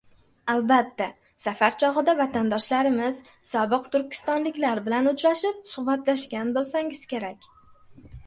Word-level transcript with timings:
—Albatta, 0.51 1.07
safar 1.41 1.75
chog‘ida 1.81 2.13
vatandoshlarimiz— 2.21 3.19
sobiq 3.51 3.85
turkistonliklar 3.95 4.81
bilan 4.89 5.09
uchrashib, 5.13 5.59
suhbatlashgan 5.75 6.51
bo‘lsangiz 6.59 7.05
kerak. 7.13 7.47